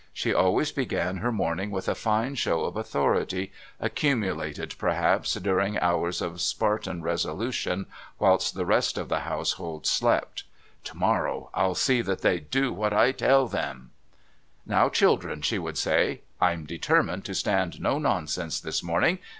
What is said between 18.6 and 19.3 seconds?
morning.